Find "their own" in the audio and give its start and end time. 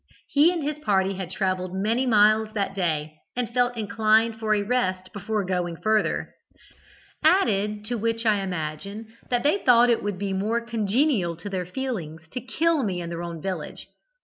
13.09-13.43